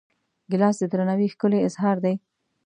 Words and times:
ګیلاس 0.51 0.75
د 0.79 0.83
درناوي 0.91 1.27
ښکلی 1.33 1.59
اظهار 1.67 1.97
دی. 2.05 2.15